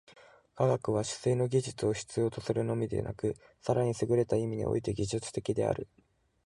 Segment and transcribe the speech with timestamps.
[0.55, 5.87] 科学は思惟の技術を必要とするのみでなく、更にすぐれた意味において技術的である。